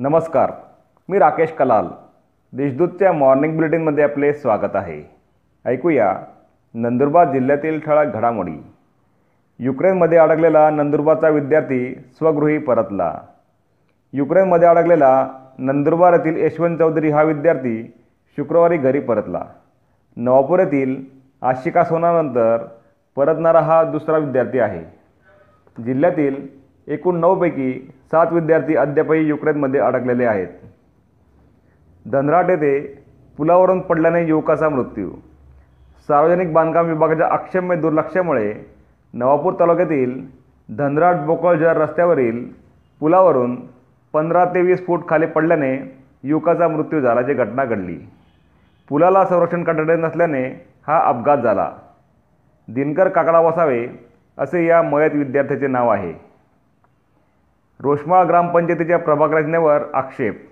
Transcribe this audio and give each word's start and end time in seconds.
नमस्कार 0.00 0.50
मी 1.08 1.18
राकेश 1.18 1.52
कलाल. 1.52 1.86
देशदूतच्या 2.52 3.12
मॉर्निंग 3.12 3.54
बुलेटिनमध्ये 3.56 4.04
आपले 4.04 4.32
स्वागत 4.32 4.76
आहे. 4.76 5.02
ऐकूया 5.64 6.16
नंदुरबार 6.74 7.32
जिल्ह्यातील 7.32 7.80
ठळक 7.80 8.14
घडामोडी. 8.14 8.56
युक्रेनमध्ये 9.58 10.18
अडकलेला 10.18 10.70
नंदुरबारचा 10.70 11.28
विद्यार्थी 11.28 11.94
स्वगृही 11.94 12.58
परतला. 12.58 13.20
युक्रेनमध्ये 14.12 14.68
अडकलेला 14.68 15.28
नंदुरबार 15.58 16.12
येथील 16.12 16.36
यशवंत 16.36 16.78
चौधरी 16.78 17.10
हा 17.10 17.22
विद्यार्थी 17.22 17.92
शुक्रवारी 18.36 18.76
घरी 18.76 19.00
परतला. 19.00 19.44
नवापूर 20.16 20.58
येथील 20.58 21.04
आशिका 21.42 21.84
सोनानंतर 21.84 22.56
परतणारा 23.16 23.60
हा 23.60 23.82
दुसरा 23.82 24.16
विद्यार्थी 24.16 24.58
आहे. 24.58 24.84
जिल्ह्यातील 25.82 26.46
एकूण 26.86 27.20
नऊपैकी 27.20 27.90
सात 28.10 28.26
विद्यार्थी 28.32 28.76
अद्यापही 28.76 29.26
युक्रेनमध्ये 29.28 29.80
अडकलेले 29.80 30.24
आहेत. 30.24 30.46
धनराट 32.12 32.50
येथे 32.50 33.04
पुलावरून 33.36 33.80
पडल्याने 33.80 34.26
युवकाचा 34.26 34.68
मृत्यू. 34.68 35.10
सार्वजनिक 36.08 36.52
बांधकाम 36.52 36.86
विभागाच्या 36.86 37.26
अक्षम्य 37.26 37.76
दुर्लक्षामुळे 37.76 38.54
नवापूर 39.14 39.52
तालुक्यातील 39.60 40.20
धनराट 40.68 41.16
बोकळजर 41.16 41.76
रस्त्यावरील 41.76 42.44
पुलावरून 43.00 43.56
पंधरा 44.12 44.44
ते 44.44 44.62
वीस 44.62 44.86
फूट 44.86 45.08
खाली 45.08 45.26
पडल्याने 45.26 46.00
युवकाचा 46.22 46.68
मृत्यू 46.68 47.00
झाल्याची 47.00 47.34
घटना 47.34 47.64
घडली. 47.64 47.98
पुलाला 48.88 49.24
संरक्षण 49.24 49.64
कठडे 49.64 49.96
नसल्याने 49.96 50.66
हा 50.86 51.00
अपघात 51.04 51.38
झाला. 51.38 51.70
दिनकर 52.68 53.08
काकडा 53.08 53.40
वसावे 53.40 53.86
असे 54.38 54.66
या 54.66 54.82
मयत 54.82 55.10
विद्यार्थ्याचे 55.14 55.66
नाव 55.66 55.88
आहे. 55.88 56.27
रोषमाळ 57.82 58.24
ग्रामपंचायतीच्या 58.24 58.98
प्रभाग 58.98 59.32
रचनेवर 59.32 59.82
आक्षेप. 59.94 60.48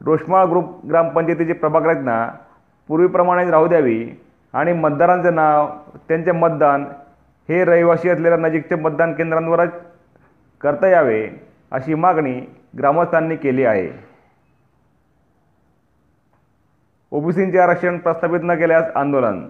रोषमाळ 0.00 0.44
ग्रुप 0.44 0.86
ग्रामपंचायतीची 0.86 1.52
प्रभाग 1.52 1.86
रचना 1.86 2.26
पूर्वीप्रमाणेच 2.88 3.48
राहू 3.50 3.66
द्यावी 3.66 4.08
आणि 4.52 4.72
मतदारांचे 4.72 5.30
नाव 5.30 5.68
त्यांचे 6.08 6.32
मतदान 6.32 6.84
हे 7.48 7.64
रहिवासी 7.64 8.08
असलेल्या 8.08 8.38
नजीकच्या 8.38 8.78
मतदान 8.78 9.12
केंद्रांवरच 9.12 9.72
करता 10.60 10.88
यावे 10.88 11.28
अशी 11.70 11.94
मागणी 11.94 12.40
ग्रामस्थांनी 12.78 13.36
केली 13.36 13.64
आहे. 13.64 13.90
ओबीसींचे 17.10 17.58
आरक्षण 17.58 17.98
प्रस्थापित 17.98 18.40
न 18.42 18.54
केल्यास 18.54 18.90
आंदोलन. 18.94 19.44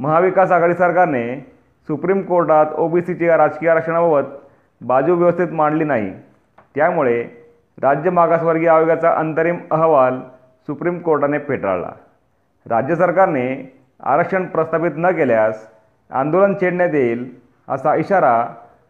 महाविकास 0.00 0.50
आघाडी 0.50 0.74
सरकारने 0.74 1.40
सुप्रीम 1.88 2.22
कोर्टात 2.22 2.66
ओबीसीच्या 2.74 3.36
राजकीय 3.36 3.70
आरक्षणाबाबत 3.70 4.26
बाजू 4.80 5.14
व्यवस्थित 5.14 5.52
मांडली 5.52 5.84
नाही. 5.84 6.10
त्यामुळे 6.74 7.22
राज्य 7.82 8.10
मागासवर्गीय 8.10 8.68
आयोगाचा 8.68 9.10
अंतरिम 9.10 9.56
अहवाल 9.70 10.20
सुप्रीम 10.66 10.98
कोर्टाने 10.98 11.38
फेटाळला. 11.38 11.90
राज्य 12.66 12.96
सरकारने 12.96 13.46
आरक्षण 14.02 14.46
प्रस्थापित 14.46 14.90
न 14.96 15.10
केल्यास 15.10 15.66
आंदोलन 16.10 16.54
छेडण्यात 16.60 16.94
येईल 16.94 17.28
असा 17.68 17.94
इशारा 17.94 18.46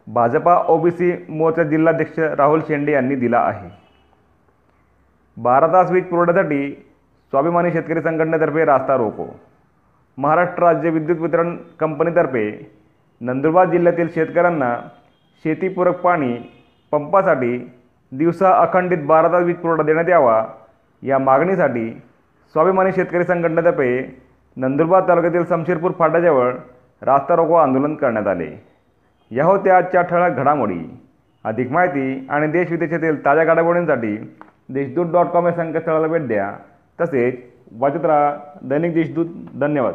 भाजपा 0.06 0.56
ओबीसी 0.68 1.12
मोर्चा 1.28 1.62
जिल्हाध्यक्ष 1.62 2.18
राहुल 2.18 2.60
शेंडे 2.68 2.92
यांनी 2.92 3.14
दिला 3.14 3.38
आहे. 3.38 3.68
बारा 5.36 5.66
तास 5.66 5.90
वीज 5.90 6.04
पुरवठ्यासाठी 6.04 6.70
स्वाभिमानी 7.30 7.72
शेतकरी 7.72 8.00
संघटनेतर्फे 8.00 8.64
रास्ता 8.64 8.96
रोको. 8.96 9.26
महाराष्ट्र 10.18 10.62
राज्य 10.62 10.90
विद्युत 10.90 11.18
वितरण 11.18 11.56
कंपनीतर्फे 11.80 12.72
नंदुरबार 13.20 13.68
जिल्ह्यातील 13.70 14.08
शेतकऱ्यांना 14.14 14.76
शेतीपूरक 15.44 16.00
पाणी 16.00 16.38
पंपासाठी 16.92 17.70
दिवसा 18.12 18.50
अखंडित 18.58 18.98
बारा 18.98 19.28
तास 19.28 19.42
वीज 19.42 19.56
पुरवठा 19.56 19.82
देण्यात 19.82 20.08
यावा 20.08 20.46
या 21.02 21.18
मागणीसाठी 21.18 21.90
स्वाभिमानी 22.52 22.92
शेतकरी 22.92 23.24
संघटनेतर्फे 23.24 24.22
नंदुरबार 24.56 25.08
तालुक्यातील 25.08 25.44
समशेरपूर 25.44 25.90
फाट्याजवळ 25.98 26.54
रास्ता 27.02 27.36
रोको 27.36 27.54
आंदोलन 27.54 27.94
करण्यात 27.94 28.26
आले. 28.26 28.64
या 29.30 29.44
होत्या 29.44 29.76
आजच्या 29.76 30.02
ठळक 30.02 30.36
घडामोडी. 30.36 31.00
अधिक 31.44 31.70
माहिती 31.70 32.26
आणि 32.30 32.46
देशविदेशातील 32.46 33.24
ताज्या 33.24 33.44
घडामोडींसाठी 33.44 34.16
देशदूत 34.68 35.06
डॉट 35.12 35.26
कॉम 35.26 35.46
या 35.46 35.52
संकेतस्थळाला 35.52 36.06
भेट 36.06 36.28
द्या. 36.28 36.56
तसेच 37.00 37.34
वाचत 37.72 38.04
राहा 38.04 38.36
दैनिक 38.62 38.94
देशदूत. 38.94 39.26
धन्यवाद. 39.60 39.94